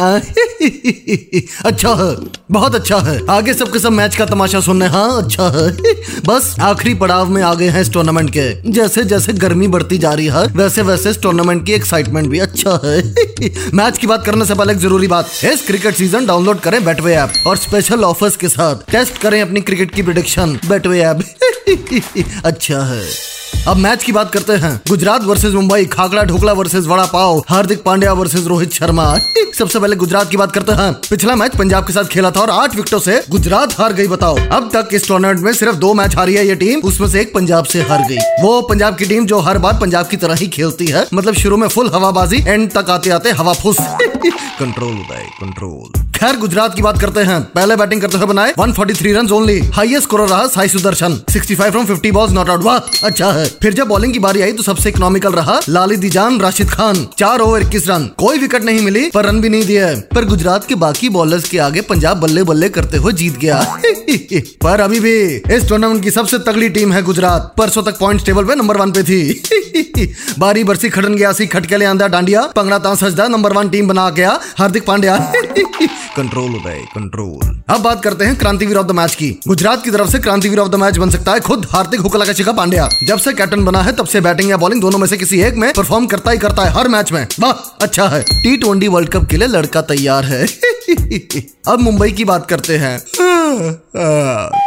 अच्छा 1.64 1.94
है, 1.94 2.16
बहुत 2.50 2.74
अच्छा 2.74 2.98
है। 2.98 3.18
आगे 3.30 3.54
सबके 3.54 3.78
सब 3.78 3.92
मैच 3.92 4.16
का 4.16 4.26
तमाशा 4.26 4.60
सुनने 4.60 4.86
हाँ। 4.86 5.22
अच्छा 5.22 5.48
है। 5.48 5.70
बस 6.26 6.54
आखिरी 6.60 6.94
पड़ाव 6.94 7.28
में 7.28 7.42
आ 7.42 7.52
गए 7.54 7.68
हैं 7.68 7.80
इस 7.80 7.92
टूर्नामेंट 7.92 8.30
के। 8.36 8.70
जैसे 8.70 9.04
जैसे 9.04 9.32
गर्मी 9.32 9.68
बढ़ती 9.68 9.98
जा 9.98 10.12
रही 10.12 10.26
है, 10.26 10.44
वैसे 10.46 10.82
वैसे 10.82 11.10
इस 11.10 11.20
टूर्नामेंट 11.22 11.64
की 11.66 11.72
एक्साइटमेंट 11.72 12.28
भी 12.28 12.38
अच्छा 12.38 12.80
है। 12.84 13.02
मैच 13.74 13.98
की 13.98 14.06
बात 14.06 14.24
करने 14.26 14.44
से 14.44 14.54
पहले 14.54 14.72
एक 14.72 14.78
ज़रूरी 14.78 15.06
बात 15.06 15.30
इस 15.44 15.66
क्रिकेट 15.66 15.94
सीज़न 15.94 16.26
डाउनलोड 16.26 16.60
करें 16.60 16.84
बेटवे 16.84 17.14
ऐप 17.14 17.46
और 17.46 17.56
स्पेशल 17.56 18.04
ऑफर्स 18.04 18.36
के 18.36 18.48
साथ। 18.48 18.90
टेस्ट 18.92 19.18
करें 19.18 19.40
अपनी 19.42 19.60
क्रिकेट 19.60 19.94
की 19.94 20.02
प्रिडिक्शन 20.02 20.58
बैटवे 20.68 21.00
ऐप 21.00 21.24
अच्छा 22.44 22.80
है। 22.84 23.04
अब 23.68 23.76
मैच 23.76 24.04
की 24.04 24.12
बात 24.12 24.30
करते 24.32 24.52
हैं। 24.52 24.80
Gujarat 24.88 25.24
versus 25.24 25.52
Mumbai 25.52 25.84
khakhra 25.84 26.22
dhokla 26.24 26.52
versus 26.52 26.84
vada 26.84 27.04
pav 27.06 27.38
Hardik 27.48 27.82
Pandya 27.82 28.12
versus 28.12 28.46
Rohit 28.46 28.72
Sharma. 28.72 29.04
सबसे 29.58 29.80
पहले 29.80 29.96
गुजरात 29.96 30.30
की 30.30 30.36
बात 30.36 30.52
करते 30.52 30.72
हैं। 30.72 30.92
पिछला 31.10 31.34
मैच 31.36 31.56
पंजाब 31.56 31.86
के 31.86 31.92
साथ 31.92 32.04
खेला 32.04 32.30
था 32.30 32.40
और 32.40 32.50
आठ 32.50 32.76
विकेटों 32.76 32.98
से 32.98 33.20
गुजरात 33.30 33.78
हार 33.78 33.92
गई, 33.92 34.06
बताओ। 34.08 34.38
अब 34.52 34.70
तक 34.74 34.88
इस 34.92 35.08
टूर्नामेंट 35.08 35.40
में 35.40 35.52
सिर्फ़ 35.52 35.76
दो 35.76 35.92
मैच 35.94 36.16
हारी 36.16 36.34
है 36.34 36.46
ये 36.46 36.54
टीम, 36.54 36.80
उसमें 36.80 37.08
से 37.08 37.20
एक 37.20 37.34
पंजाब 37.34 37.64
से 37.64 37.82
हार 37.82 38.06
गई। 38.08 38.42
वो 38.42 38.60
पंजाब 38.62 38.96
की 38.96 39.04
टीम 39.04 39.26
जो 39.26 39.38
हर 39.38 39.58
बार 39.58 39.78
पंजाब 39.80 40.08
की 40.08 40.16
तरह 40.16 40.34
ही 40.34 40.48
खेलती 40.48 40.86
है 40.86 41.06
मतलब 41.14 41.34
शुरू 41.34 41.56
में 41.56 41.68
फुल 41.68 41.90
हवाबाजी 41.94 42.44
एंड 42.48 42.70
तक 42.72 42.90
आते 42.90 43.10
आते 43.10 43.30
हवा 43.30 43.52
फुस। 43.52 43.76
कंट्रोल 43.80 44.94
कंट्रोल 45.40 46.09
खैर, 46.20 46.36
गुजरात 46.36 46.74
की 46.74 46.82
बात 46.82 47.00
करते 47.00 47.20
हैं। 47.20 47.40
पहले 47.44 47.76
बैटिंग 47.76 48.00
करते 48.00 48.16
हुए 48.16 48.26
बनाए 48.26 48.52
143 48.58 49.12
रन 49.16 49.28
ओनली 49.32 49.58
हाईएस्ट 49.74 50.02
स्कोर 50.02 50.20
रहा 50.20 50.46
Sai 50.46 50.68
Sudharsan. 50.68 51.14
65 51.30 51.70
from 51.70 51.86
50 51.86 52.10
balls 52.10 52.32
not 52.32 52.50
out 52.50 52.64
वाह 52.64 53.06
अच्छा 53.06 53.30
है। 53.32 53.46
फिर 53.62 53.74
जब 53.74 53.88
बॉलिंग 53.88 54.12
की 54.12 54.18
बारी 54.18 54.42
आई 54.42 54.52
तो 54.52 54.62
सबसे 54.62 54.88
इकोनॉमिकल 54.88 55.32
रहा 55.32 55.58
लाली 55.68 55.96
दीजान, 55.96 56.40
राशिद 56.40 56.70
खान। 56.70 57.06
चार 57.18 57.40
ओवर 57.40 57.62
इक्कीस 57.62 57.88
रन 57.88 58.04
कोई 58.18 58.38
विकेट 58.38 58.64
नहीं 58.64 58.80
मिली, 58.80 59.10
पर 59.10 59.24
रन 59.24 59.40
भी 59.40 59.48
नहीं 59.48 59.64
दिए। 59.64 59.94
पर 60.14 60.24
गुजरात 60.24 60.66
के 60.66 60.74
बाकी 60.74 61.08
बॉलर्स 61.08 61.48
के 61.48 61.58
आगे 61.58 61.80
पंजाब 61.80 62.20
बल्ले 62.20 62.42
बल्ले 62.42 62.68
करते 62.68 62.96
हुए 62.96 63.12
जीत 63.12 63.38
गया। 63.38 63.60
पर 64.62 64.80
अभी 64.80 65.00
भी 65.00 65.16
इस 65.56 65.68
टूर्नामेंट 65.68 66.02
की 66.02 66.10
सबसे 66.10 66.38
तगड़ी 66.38 66.68
टीम 66.68 66.92
है 66.92 67.02
गुजरात। 67.02 67.52
परसों 67.58 67.82
तक 67.82 67.98
पॉइंट 67.98 68.24
टेबल 68.26 68.44
पे 68.44 68.54
नंबर 68.54 68.76
वन 68.76 68.92
पे 68.92 69.02
थी। 69.02 70.14
बारी 70.38 70.64
बरसी 70.64 70.88
खड़न 70.88 71.14
गया 71.14 71.32
सी 71.32 71.46
खटके 71.46 71.76
ले 71.76 71.84
आंदा 71.84 72.08
डांडिया। 72.08 72.42
पंगड़ा 72.56 72.78
तां 72.78 72.94
सजदा 72.96 73.28
नंबर 73.28 73.52
वन 73.52 73.68
टीम 73.68 73.88
बना 73.88 74.08
गया। 74.10 74.38
हार्दिक 74.58 74.86
पांड्या। 74.86 75.32
कंट्रोल 76.16 76.50
उदय 76.50 76.84
कंट्रोल 76.94 77.62
अब 77.68 77.80
बात 77.80 78.02
करते 78.04 78.24
हैं 78.24 78.36
क्रांतिवीर 78.36 78.76
ऑफ़ 78.76 78.86
द 78.86 78.90
मैच 78.90 79.14
की। 79.14 79.40
गुजरात 79.48 79.84
की 79.84 79.90
तरफ़ 79.90 80.10
से 80.10 80.18
क्रांतिवीर 80.18 80.58
ऑफ़ 80.58 80.68
द 80.68 80.74
मैच 80.74 80.96
बन 80.96 81.10
सकता 81.10 81.32
है 81.32 81.40
खुद। 81.40 81.66
हार्दिक 81.70 82.00
हुकला 82.00 82.24
का 82.24 82.32
शिखा 82.32 82.52
पांड्या। 82.52 82.88
जब 83.04 83.18
से 83.18 83.32
कैप्टन 83.32 83.64
बना 83.64 83.82
है, 83.82 83.92
तब 83.92 84.06
से 84.06 84.20
बैटिंग 84.20 84.50
या 84.50 84.56
बॉलिंग 84.56 84.80
दोनों 84.80 84.98
में 84.98 85.06
से 85.06 85.16
किसी 85.16 85.40
एक 85.40 85.54
में 85.54 85.72
परफॉर्म 85.72 86.06
करता 86.06 86.30
ही 86.30 86.38
करता 86.38 86.62
है 86.62 86.70
हर 86.70 86.88
मैच 86.88 87.12
में। 87.12 87.26
वाह 87.40 87.52
अच्छा 87.82 88.08
है। 88.08 88.22
टी 88.22 88.56
ट्वेंटी 88.56 88.88
वर्ल्ड 88.88 89.08
कप 89.08 89.28
के 89.30 89.36
लिए 89.36 89.48
लड़का 89.48 89.82
तैयार 89.82 90.24
है। 90.24 90.46
अब 91.68 91.78
मुंबई 91.80 92.12
की 92.12 92.24
बात 92.24 92.46
करते 92.46 92.76
हैं। 92.76 93.02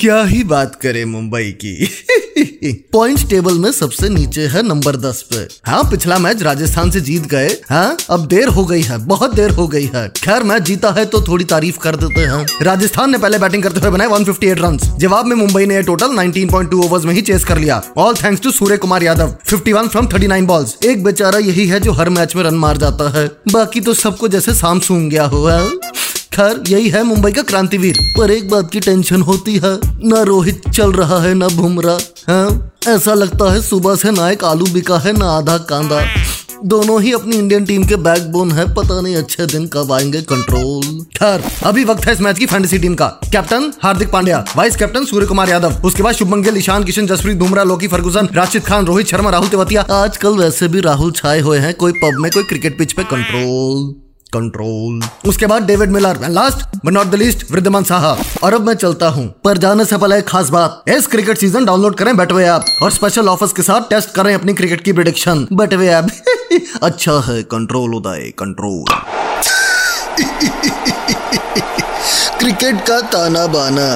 क्या 0.00 0.22
ही 0.22 0.44
बात 0.44 0.74
करें 0.74 1.04
मुंबई 1.04 1.50
की। 1.50 1.90
पॉइंट्स 2.64 3.24
टेबल 3.28 3.54
में 3.54 3.70
सबसे 3.72 4.08
नीचे 4.08 4.46
है 4.46 4.62
नंबर 4.62 4.96
दस 4.96 5.22
पे। 5.22 5.36
हाँ 5.66 5.82
पिछला 5.84 6.18
मैच 6.18 6.42
राजस्थान 6.42 6.90
से 6.90 7.00
जीत 7.00 7.26
गए। 7.26 7.48
हाँ 7.70 7.96
अब 8.10 8.26
देर 8.26 8.48
हो 8.48 8.64
गई 8.64 8.82
है, 8.82 8.98
बहुत 8.98 9.34
देर 9.34 9.50
हो 9.50 9.66
गई 9.68 9.90
है। 9.94 10.06
खैर, 10.16 10.42
मैच 10.42 10.62
जीता 10.62 10.90
है 10.90 11.04
तो 11.04 11.20
थोड़ी 11.22 11.44
तारीफ़ 11.44 11.78
कर 11.78 11.96
देते 11.96 12.20
हैं। 12.20 12.46
राजस्थान 12.62 13.10
ने 13.10 13.18
पहले 13.18 13.38
बैटिंग 13.38 13.62
करते 13.62 13.80
हुए 13.80 13.90
बनाए 13.90 14.08
158 14.08 14.58
रन 14.58 14.78
जवाब 14.98 15.26
में 15.26 15.36
मुंबई 15.36 15.66
ने 15.66 15.82
टोटल 15.82 16.16
19.2 16.16 16.84
ओवर्स 16.84 17.04
में 17.04 17.14
ही 17.14 17.22
चेस 17.22 17.44
कर 17.44 17.58
लिया। 17.58 17.82
All 17.96 18.14
thanks 18.14 18.42
to 18.42 18.50
Suryakumar 18.76 19.02
Yadav 19.02 19.34
51 19.46 19.88
from 19.88 20.06
39 20.06 20.46
balls 20.46 20.76
एक 20.84 21.04
बेचारा 21.04 21.38
यही 21.38 21.66
है 21.66 21.80
जो 21.80 21.92
हर 21.92 22.10
मैच 22.10 22.36
में 22.36 22.42
रन 22.42 22.54
मार 22.54 22.76
जाता 22.76 23.10
है। 23.18 23.26
बाकी 23.52 23.80
तो 23.80 23.94
सबको 23.94 24.28
जैसे 24.28 24.54
साम 24.54 24.80
सूंग 24.80 25.10
गया 25.10 25.24
हुआ 25.24 25.58
खैर, 26.32 26.62
यही 26.68 26.88
है 26.88 27.02
मुंबई 27.02 27.32
का 27.32 27.42
क्रांतिवीर। 27.42 27.98
पर 28.18 28.30
एक 28.30 28.48
बात 28.50 28.70
की 28.70 28.80
टेंशन 28.80 29.22
होती 29.22 29.54
है, 29.54 29.78
न 30.04 30.24
रोहित 30.26 30.68
चल 30.68 30.92
रहा 30.92 31.18
है, 31.22 31.34
न 31.34 31.48
बुमराह 31.48 32.32
हाँ? 32.32 32.72
ऐसा 32.88 33.14
लगता 33.14 33.52
है 33.52 33.60
सुबह 33.62 33.94
से 33.94 34.10
ना 34.10 34.30
एक 34.30 34.44
आलू 34.44 34.66
बिका 34.66 34.98
है, 34.98 35.12
ना 35.12 35.30
आधा 35.30 35.56
कांदा। 35.70 36.00
दोनों 36.64 37.00
ही 37.02 37.12
अपनी 37.12 37.36
इंडियन 37.36 37.64
टीम 37.64 37.84
के 37.84 37.96
बैकबोन 37.96 38.52
है, 38.52 38.64
पता 38.74 39.00
नहीं 39.00 39.16
अच्छे 39.16 39.46
दिन 39.46 39.66
कब 39.66 39.92
आएँगे 39.92 40.20
कंट्रोल 40.22 41.04
खैर, 41.16 41.42
अभी 41.64 41.84
वक्त 41.84 42.06
है 42.06 42.12
इस 42.12 42.20
मैच 42.20 42.38
की 42.38 42.46
फैंटेसी 42.46 42.78
टीम 42.78 42.94
का। 42.94 43.06
Captain 43.32 43.72
Hardik 43.82 44.10
Pandya 44.10 44.44
vice 44.56 44.76
captain 44.76 45.04
Suryakumar 45.26 45.50
Yadav, 45.50 45.80
उसके 45.84 46.02
बाद 46.02 46.14
शुभमन 46.14 46.42
गिल 46.42 46.56
ईशान, 46.56 46.84
किशन, 46.84 47.06
जसप्रीत, 47.06 47.36
बुमराह, 47.36 47.64
लोकी, 47.64 47.88
फर्गुसन 47.88 48.28
राशिद 48.32 48.62
खान, 48.62 48.86
रोहित 48.86 49.06
शर्मा, 49.06 49.30
राहुल 49.30 49.48
तेवतिया। 49.48 49.82
आजकल 49.92 50.36
वैसे 50.36 50.68
भी 50.68 50.80
राहुल 50.80 51.12
छाए 51.12 51.40
हुए 51.40 51.58
हैं, 51.58 51.74
कोई 51.74 51.92
पब 51.92 52.20
में, 52.20 52.30
कोई 52.32 52.42
क्रिकेट 52.42 52.78
पिच 52.78 52.92
पे 52.92 53.02
कंट्रोल 53.04 54.09
कंट्रोल 54.32 55.00
उसके 55.28 55.46
बाद 55.46 55.66
David 55.66 55.90
Miller 55.90 56.28
last 56.30 56.76
but 56.84 56.92
not 56.92 57.06
the 57.06 57.14
least 57.14 57.50
Wriddhiman 57.52 57.84
Saha. 57.84 58.16
और 58.42 58.54
अब 58.54 58.66
मैं 58.66 58.74
चलता 58.74 59.08
हूँ। 59.08 59.26
पर 59.44 59.58
जाने 59.58 59.84
से 59.84 59.96
पहले 59.96 60.18
एक 60.18 60.28
खास 60.28 60.48
बात। 60.50 60.82
इस 60.88 61.06
क्रिकेट 61.06 61.38
सीज़न 61.38 61.64
डाउनलोड 61.64 61.94
करें 61.94 62.16
बेटवे 62.16 62.44
ऐप 62.44 62.64
और 62.82 62.90
स्पेशल 62.90 63.28
ऑफर्स 63.28 63.52
के 63.52 63.62
साथ 63.62 63.88
टेस्ट 63.90 64.14
करें 64.14 64.34
अपनी 64.34 64.54
क्रिकेट 64.54 64.84
की 64.84 64.92
प्रिडिक्शन 64.92 65.46
बेटवे 65.52 65.88
ऐप 65.88 66.08
अच्छा 66.82 67.20
है 67.26 67.42
कंट्रोल 67.50 67.94
उदय 67.94 68.32
कंट्रोल 68.38 68.84
क्रिकेट 72.38 72.80
का 72.86 73.00
ताना 73.10 73.46
बाना 73.46 73.88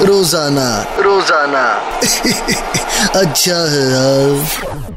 रोज़ाना। 0.00 0.66
रोज़ाना। 1.00 1.62
अच्छा 3.20 3.56
है 3.70 3.82
यार। 3.90 4.93